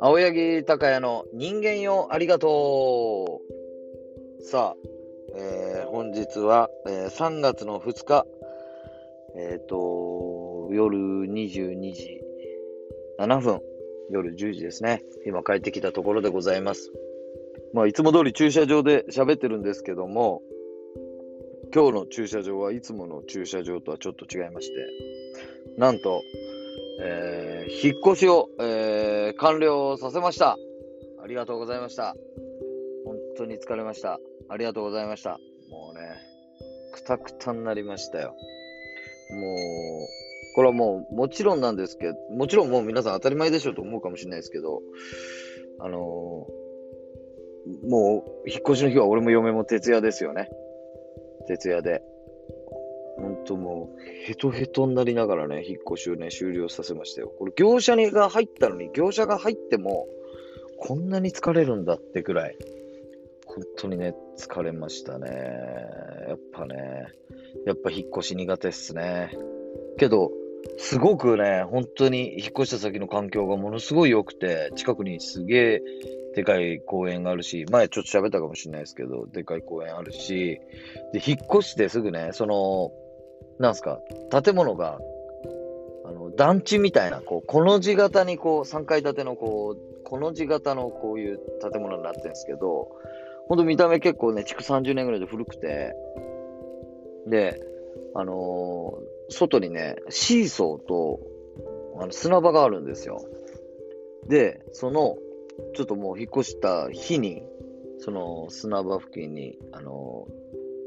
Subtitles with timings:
[0.00, 3.40] 青柳高也の人間よありがと
[4.40, 4.42] う。
[4.42, 4.88] さあ、
[5.36, 8.26] えー、本日は、えー、3月の2日、
[9.36, 10.96] えっ、ー、と、夜
[11.28, 12.20] 22時
[13.18, 13.60] 7分、
[14.10, 15.02] 夜10時ですね。
[15.26, 16.92] 今帰ってきたところでございます。
[17.72, 20.42] まあ、いつも通り駐車場で喋ってるんですけども、
[21.72, 24.74] 今日の駐車場はいつもの駐車場とはちょっと違いまして、
[25.78, 26.22] なんと、
[27.00, 30.56] えー、引っ越しを、えー、完了させました。
[31.22, 32.16] ありがとうございました。
[33.04, 34.18] 本当に疲れました。
[34.48, 35.38] ありがとうございました。
[35.70, 36.00] もうね、
[36.92, 38.34] くたくたになりましたよ。
[39.30, 44.82] もう、これはもう、もちろんなんですけど、もちろんもう皆さん当たり前でしょうと思うかもしれないですけど、
[45.78, 50.50] あのー、もう、引っ越しの日は俺も嫁も徹夜ですよね。
[51.46, 52.02] 徹夜で。
[53.18, 57.32] ほんともう、ヘトヘトになりながらね、引っ越しをね、終了させましたよ。
[57.38, 60.06] これ、業者にが入ったのに、業者が入っても、
[60.78, 62.56] こんなに疲れるんだってくらい、
[63.44, 65.28] 本当にね、疲れましたね。
[66.28, 67.08] やっぱね、
[67.66, 69.36] やっぱ引っ越し苦手っすね。
[69.98, 70.30] けど、
[70.78, 75.82] すごくね、本当に引っ越した先の環境がものすごい良くて、近くにすげえ
[76.34, 80.60] でかい公園があるし、前ちょっと喋ったかもしれないですけど、でかい公園あるし、
[81.12, 82.92] で、引っ越してすぐね、その、
[83.58, 84.00] なんすか、
[84.42, 85.00] 建物が、
[86.04, 92.88] あの、団地みたいな、こう、この字型にこう、3階建てのこう、この字型のこういう建物になってるんですけど、
[93.48, 95.94] ほんと見た目結構ね、築30年ぐらいで古くて、
[97.26, 97.60] で、
[98.14, 101.20] あのー、外にね、シーソーと、
[102.00, 103.20] あの砂場があるんですよ。
[104.28, 105.16] で、その、
[105.74, 107.42] ちょっともう引っ越した日に、
[107.98, 110.26] その砂場付近に、あの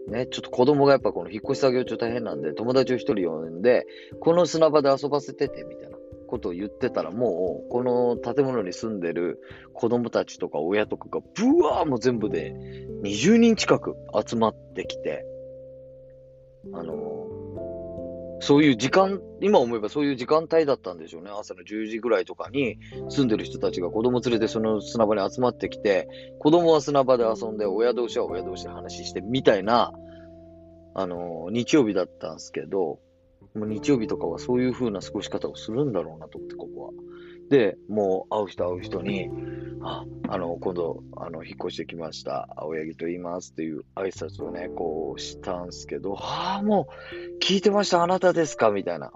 [0.10, 3.86] ー、ね、ちょっと子供がやっぱこの引っ越し作業中大変なんで、友達を一人呼んで、
[4.20, 9.40] この砂場で遊ばせてて、みたいなことを言ってたら、もう、この建物に住んでる
[9.74, 12.54] 子供たちとか親とかが、ブワーもう全部で
[13.04, 13.96] 20人近く
[14.28, 15.26] 集まってきて、
[16.74, 17.23] あの
[18.44, 21.32] そういう時間、今思えばそういう時間帯だったんでしょうね。
[21.32, 22.78] 朝の10時ぐらいとかに
[23.08, 26.10] 住んでる人たちが子供連れてその砂場に集まってきて、
[26.40, 29.94] 子供は砂場で遊んで、親同士は親同士で話してみたいな、
[30.94, 33.00] あの日曜日だったんですけど、
[33.56, 36.92] もう日曜日とかはそういう風な過ごし方をするんだろうなと思って、ここは。
[37.50, 39.30] で、もう会う人会う人に、
[39.82, 42.48] あ、あの、今度、あの、引っ越してきました。
[42.56, 48.02] 青柳と言いますっていう挨拶をね、こうしたんすけど、ああ、もう、聞いてました。
[48.02, 49.12] あなたですかみたいな。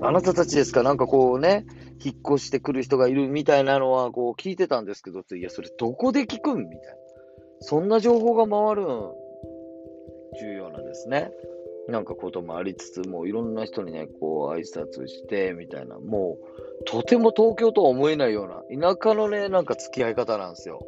[0.00, 0.82] あなたたちですか？
[0.82, 1.66] なんかこうね、
[2.02, 6.60] 引っ越してくる人がいるみたいなのは、こう聞いてたんですけど、いや、それどこで聞くん？
[6.60, 6.82] みたいな。
[7.60, 8.86] そんな情報が回るん、
[10.40, 11.30] 重要なですね。
[11.88, 16.38] なんかこともありつつ、もういろんな人にね、こう挨拶して、みたいな、も
[16.80, 20.84] う、とても東京とは思えないような、田舎のね、なんか付き合い方なんですよ。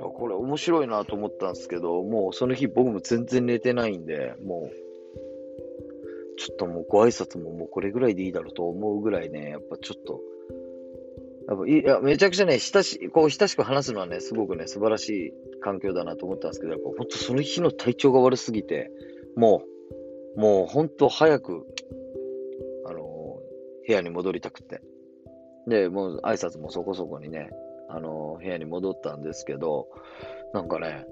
[0.00, 10.20] これ面白いなと思ったんですけど、もうその日僕も全然寝てないんで、もう、ちょっともうご挨拶ももうこれぐらいでいいだろうと思うぐらいね、やっぱちょっと、
[11.48, 18.90] やっぱいやめちゃくちゃね、親しこう親しく話すのはね、すごくね、素晴らしい環境だなと思ったんですけど、やっぱ本当その日の体調が悪すぎて、
[19.36, 19.79] もう、
[20.36, 21.66] もう本当早く、
[22.86, 24.80] あのー、部屋に戻りたくて。
[25.66, 27.50] で、もう挨拶もそこそこにね、
[27.88, 29.88] あのー、部屋に戻ったんですけど、
[30.52, 31.06] なんかね、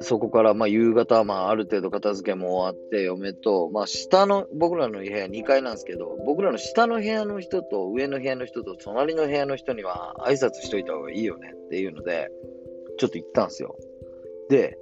[0.00, 12.30] そこから、まあ、夕方、まあ、ある程度片付けも終わって、嫁と、まあ、下の、僕らの部屋2階なんですけど、僕らの下の部屋の人と上の部屋の人と隣の部屋の人には挨拶しといた方がいいよねっていうので、
[12.98, 13.76] ちょっと行ったんですよ。
[14.48, 14.78] で、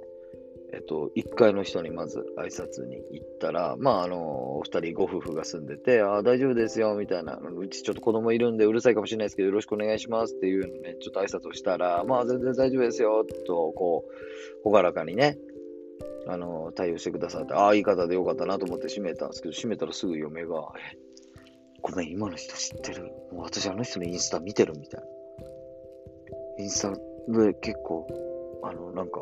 [0.73, 14.11] えっと、1階の人にまず挨拶に行ったら、まあ、あの、お二人ご夫婦が住んでて、ああ、大丈夫ですよ、みたいな、うちちょっと子供いるんでうるさいかもしれないですけど、よろしくお願いしますっていうのね、ちょっと挨拶をしたら、まあ、全然大丈夫ですよ、と、こう、
[14.63, 15.37] ほがらかにね、
[16.27, 20.97] あの、対応してくださって、ああ、いい方でよかったなと思って閉めたんですけど、閉めたらすぐ嫁が、え、
[21.81, 23.11] ごめん、今の人知ってる。
[23.31, 25.07] もう私あの人のインスタ見てるみたいな。
[26.59, 26.91] インスタ
[27.27, 28.07] で結構、
[28.63, 29.21] あの、なんか、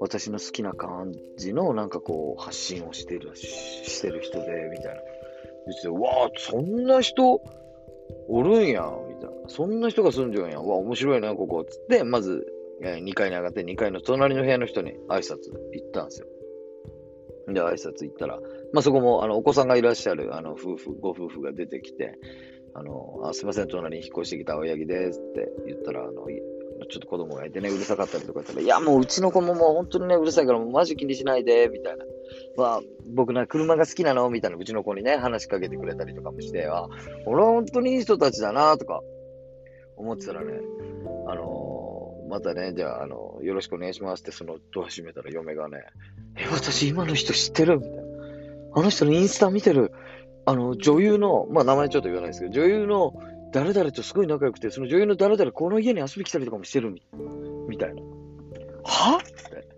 [0.00, 5.00] 私の好きな感じのなんかこう発信をしてる、してる人で、みたいな。
[5.66, 7.42] 言ってわあ、そんな人
[8.28, 9.48] おるんや、みたいな。
[9.48, 10.60] そんな人が住んじゃうんや。
[10.60, 11.64] わあ、面白いな、ここ。
[11.64, 12.46] つって、まず、
[12.80, 16.26] 2階に上がって、2階の隣の部屋の人に挨拶行ったんですよ。
[17.48, 18.38] で、挨拶行ったら、
[18.72, 22.18] まあそこも、あの、お子さんがいらっしゃる、あの、夫婦、ご夫婦が出てきて、
[22.74, 26.26] あの、あすいません、隣に引っ越してきた青柳ですって言ったら、あ、の
[26.86, 32.04] ちょっと子供がいてね、うるさかったりとかったら、いや、もううちの子ももう本当にね、うるさいから、もうマジ気にしないで、みたいな。
[32.56, 32.80] まあ、
[33.14, 36.88] 僕な、車が好きなのみたいな、うちの子にね、話しかけてくれたりとかもして、あ、
[37.26, 39.00] 俺は本当にいい人たちだな、とか、
[39.96, 40.52] 思ってたらね、
[41.26, 45.82] あのー、またね、じゃあ、あのー、よろしくお願いしますって、そのドア閉めたら嫁がね、
[46.36, 48.02] え、私今の人知ってるみたいな。
[48.74, 49.92] あの人のインスタ見てる。
[50.44, 53.12] あの、女優の、まあ名前ちょっと言わないですけど、女優の
[53.52, 57.02] 誰々とすごい仲良くて、その女優の誰々この家に遊び来たりとかもしてるみ
[57.68, 58.02] みたいな。
[58.84, 59.18] は？
[59.18, 59.68] って。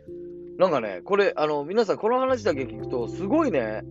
[0.59, 3.83] なんかね、これ、あの、皆さんこの話だけ聞くと、すごいね、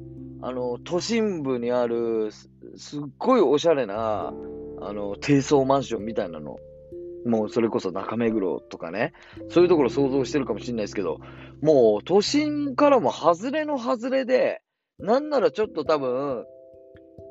[0.42, 4.34] あの、都心部にあるす、すっごいおしゃれな、
[4.82, 6.58] あの、低層マンションみたいなの。
[7.26, 9.14] もうそれこそ中目黒とかね、
[9.50, 11.20] そういうところ想像してるかもしれないですけど、
[11.62, 14.62] もう都心からも外れの外れで、
[15.00, 16.46] なんならちょっと多分、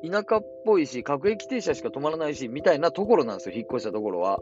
[0.03, 4.39] 田舎っぽいし、各駅停車しか止まらないし、みたいなところなんですよ、引っ越したところは。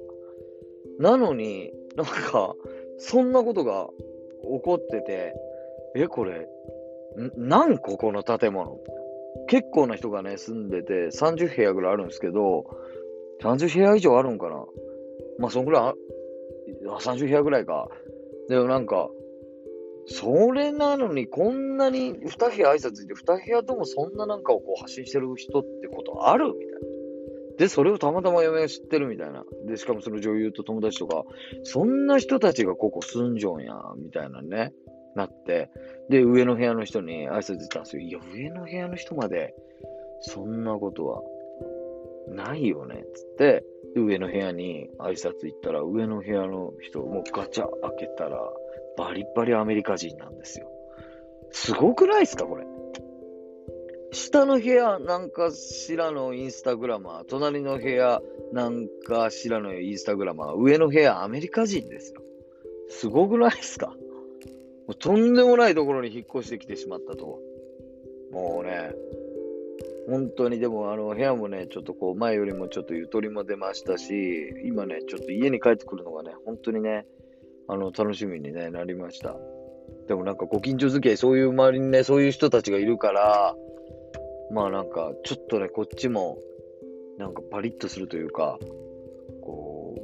[1.00, 2.56] なのに、なんか、
[2.98, 3.88] そんなことが
[4.42, 5.33] 起こってて、
[5.95, 6.48] え、これ、
[7.18, 8.80] ん、なんここの建物？
[9.48, 12.65] 結構な人がね、住んでて、30部屋ぐらいあるんですけど、
[13.42, 14.65] 30部屋以上あるんかな？
[15.39, 15.94] まあ、そんぐらいあ、
[17.00, 17.88] 30部屋ぐらいか。
[18.50, 19.10] でもなんか、
[20.07, 26.77] それなのに、こんなに2部屋挨拶いて、2部屋ともそんななんかをこう発信してる人ってことあるみたいな。
[27.57, 29.44] で、それをたまたま嫁が知ってるみたいな。
[29.65, 31.25] で、しかもその女優と友達とか、
[31.63, 34.74] そんな人たちがここ住んじょんや、みたいなね、
[35.15, 35.69] なって、
[36.10, 38.01] で、上の部屋の人に挨拶行ったんですよ。
[38.03, 39.56] いや、上の部屋の人まで、
[40.21, 41.21] そんなことは
[42.30, 43.65] ないよね、つって、
[43.95, 48.39] 上の部屋に挨拶行ったら、上の部屋の人、もうガチャ開けたら、
[48.98, 50.70] バリバリアメリカ人なんですよ。
[51.52, 52.66] すごくないですか、これ？
[54.12, 58.22] 下の部屋なんかしらのインスタグラマー、隣の部屋
[58.54, 62.22] なんかしらのインスタグラマー、上の部屋アメリカ人ですよ。
[62.90, 63.88] すごくないですか？
[63.88, 67.40] もうとんでもないところに引っ越してきてしまったと。
[68.32, 68.94] もうね、
[70.10, 77.06] 本当にでもあの部屋もね、ちょっとこう前よりもちょっとゆとりも出ましたし、今ね、ちょっと家に帰ってくるのがね、本当にね、
[77.68, 79.36] あの、楽しみに、ね、なりました。
[80.08, 83.56] でもなんかご近所付き合い、そういう周りにね、そういう人たちがいるから、
[84.52, 86.38] まあなんか、ちょっとね、こっちも、
[87.18, 88.58] なんかパリッとするというか、
[89.42, 89.96] こ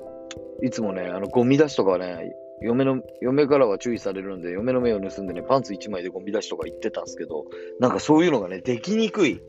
[0.61, 7.45] う、いつもね、あの、ゴミ出しとかね、嫁の、嫁からは注意されるんで、嫁の目を盗んでね、パンツ1枚でゴミ出しとか言ってたんですけど、
[7.79, 9.41] なんかそういうのがね、できにくい。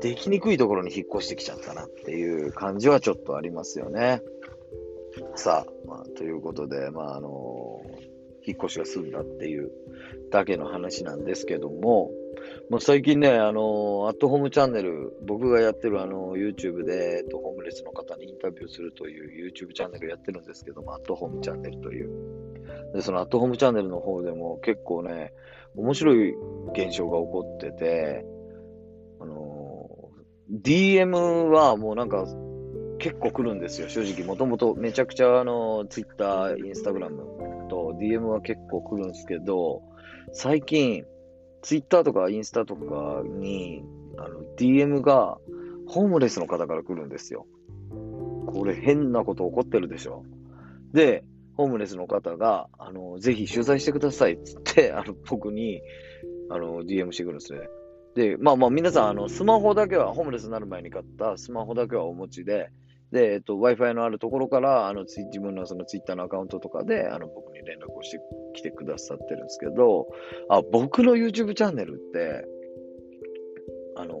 [0.00, 4.22] できにくいところに引っ越してきちゃったなっていう感じはちょっとありますよね。
[5.34, 7.82] さあ、まあ、ということで、まあ、あの
[8.46, 9.70] 引っ越しが済んだっていう
[10.30, 12.10] だけの話なんですけども、
[12.70, 22.10] もう最近ね、あのアットホームチャンネル、僕がやってるあの YouTube で、えっと、ホームレスの方にインタビューするという YouTube チャンネルやってるんですけども、アットホームチャンネルという。
[22.94, 25.32] で、そのアットホームチャンネルの方でも結構ね、
[25.74, 26.34] 面白い
[26.72, 28.24] 現象が起こってて、
[29.20, 29.88] あの
[30.62, 32.26] DM はもうなんか
[32.98, 34.24] 結構来るんですよ、正直。
[34.26, 39.82] もともとめちゃくちゃあの、Twitter、Instagram と DM は結構来るんですけど、
[40.32, 41.04] 最近、
[41.62, 43.84] Twitter とかインスタとかに、
[44.18, 45.38] あの、DM が
[45.86, 47.46] ホームレスの方から来るんですよ。
[48.46, 50.24] これ変なこと起こってるでしょ。
[50.92, 51.24] で、
[51.56, 55.82] ホームレスの方が、あの、ぜひ取材してくださいっつって、 あの、僕に、
[56.50, 57.60] あの、DM してくるんですね。
[58.14, 62.70] で、まあまあ皆さん、あの、スマホだけは、ホームレスになる前に買ったスマホだけはお持ちで、
[63.16, 68.20] で、えっと、Wi-Fi のあるところから、あの、自分のその Twitter のアカウントとかで、あの、僕に連絡をして
[68.52, 70.06] きてくださってるんですけど、
[70.50, 72.44] あ、僕の YouTube チャンネルって、
[73.96, 74.20] あの、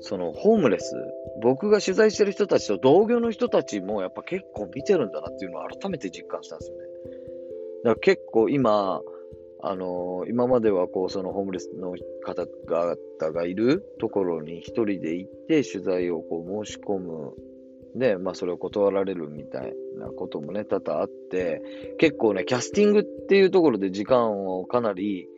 [0.00, 0.94] その、ホームレス、
[1.40, 6.82] 僕が取材してる人たちと同業の人たちもやっぱ結構見てるんだなっていうのを改めて実感したんですよね。
[7.84, 9.00] だから結構今、
[9.66, 17.32] あの今まではこう、そのホームレスの方々がいるところに一人で行って取材をこう申し込む
[17.94, 21.62] で、まあそれを断られるみたいなこともね、多々あって、
[21.98, 25.28] 結構ね、キャスティングっていうところで時間をかなり、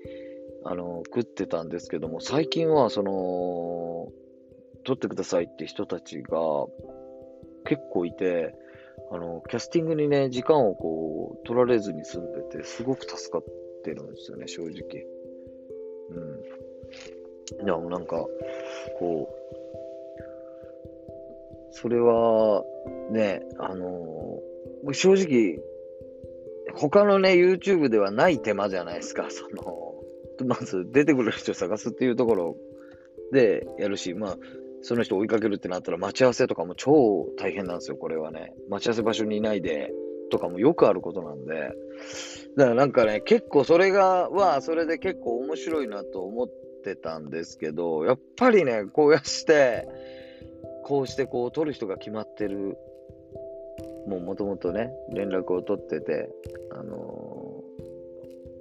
[0.64, 4.12] あの、食ってたんですけども、最近はその、
[4.84, 6.38] 取ってくださいって人たちが
[7.64, 8.54] 結構いて、
[9.10, 13.44] あの、キャスティングにね、時間をこう、取られずに済んでて、すごく助かっ
[13.84, 15.06] てるんですよね、正直。
[16.10, 17.64] うん。
[17.64, 18.26] でもなんか、
[18.98, 19.55] こう、
[21.76, 22.64] それは、
[23.10, 25.58] ね、あのー、正直、
[26.74, 29.28] 他のね、YouTube ではない手間じゃないですか。
[29.30, 32.56] その、まず出てくる人を探すっていうところ
[33.30, 34.38] でやるし、まあ、
[34.80, 38.54] その人追いかけるってなったら待ち合わせとかも超大変なんですよ、これはね。
[38.70, 39.92] 待ち合わせ場所にいないで、
[40.30, 41.72] とかもよくあることなんで。
[42.56, 46.50] だからなんかね、結構それが、は、それで結構面白いなと思っ
[46.82, 49.86] てたんですけど、やっぱりね、こうやして、
[50.86, 52.78] こうしてこう取る人が決まってる、
[54.06, 56.30] もうもともとね、連絡を取ってて、
[56.70, 57.60] あの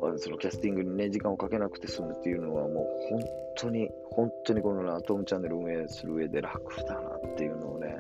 [0.02, 3.24] ー、そのキャスティングにね、時間をかけなくて済むっていうのはもう本
[3.60, 7.96] 当に、本当にこのアトムチャンネル運営する上で楽だなっていうのをね、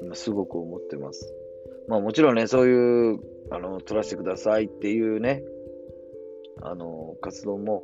[0.00, 1.30] 今すごく思ってます。
[1.88, 5.42] まあもちろんね、そういう、あの、取らせてくださいっていうね、
[6.62, 7.82] あの、活動も、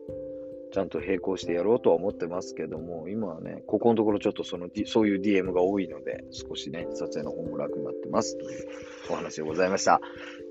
[0.71, 8.69] ちゃんと並行してやろうとは思ってますけども、今はね、ここのところちょっとその、D そういう DM が多いので、少しね、撮影の方も楽になってますという
[9.11, 10.01] お話でございました。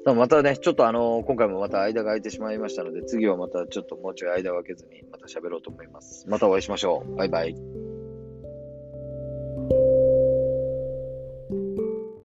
[0.06, 6.26] またね、ちょっとあの、今回もまた間が空いてしまいましたので、次はまたちょっともうちょい間を空けずにまた喋ろうと思います。
[6.28, 7.16] またお会いしましょう。
[7.16, 7.87] バイバイ。